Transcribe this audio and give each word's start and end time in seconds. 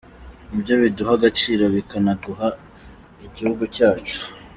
Ni 0.49 0.57
byo 0.63 0.73
biduha 0.81 1.11
agaciro 1.19 1.63
bikanagaha 1.75 2.47
igihugu 3.25 3.63
cyacu. 3.75 4.17